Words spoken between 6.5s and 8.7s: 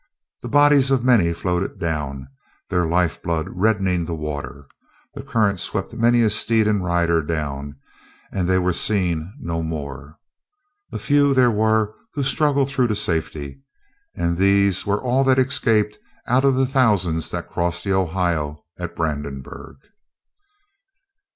and rider down, and they